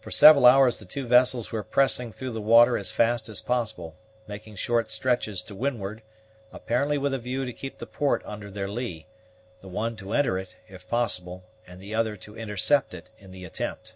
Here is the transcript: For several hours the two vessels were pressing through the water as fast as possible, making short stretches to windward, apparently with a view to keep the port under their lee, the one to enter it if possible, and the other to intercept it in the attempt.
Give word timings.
For 0.00 0.10
several 0.10 0.44
hours 0.44 0.80
the 0.80 0.84
two 0.84 1.06
vessels 1.06 1.52
were 1.52 1.62
pressing 1.62 2.10
through 2.10 2.32
the 2.32 2.40
water 2.40 2.76
as 2.76 2.90
fast 2.90 3.28
as 3.28 3.40
possible, 3.40 3.94
making 4.26 4.56
short 4.56 4.90
stretches 4.90 5.40
to 5.42 5.54
windward, 5.54 6.02
apparently 6.50 6.98
with 6.98 7.14
a 7.14 7.18
view 7.20 7.44
to 7.44 7.52
keep 7.52 7.78
the 7.78 7.86
port 7.86 8.22
under 8.24 8.50
their 8.50 8.68
lee, 8.68 9.06
the 9.60 9.68
one 9.68 9.94
to 9.98 10.12
enter 10.14 10.36
it 10.36 10.56
if 10.66 10.88
possible, 10.88 11.44
and 11.64 11.80
the 11.80 11.94
other 11.94 12.16
to 12.16 12.36
intercept 12.36 12.92
it 12.92 13.10
in 13.18 13.30
the 13.30 13.44
attempt. 13.44 13.94